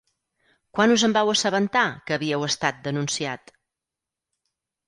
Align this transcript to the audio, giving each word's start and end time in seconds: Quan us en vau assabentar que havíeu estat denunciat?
Quan 0.77 0.93
us 0.93 1.03
en 1.07 1.13
vau 1.17 1.29
assabentar 1.33 1.85
que 2.07 2.15
havíeu 2.17 2.47
estat 2.49 2.83
denunciat? 2.89 3.55